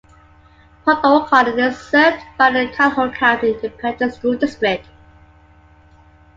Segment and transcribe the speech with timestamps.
[0.83, 4.87] Port O'Connor is served by the Calhoun County Independent School District.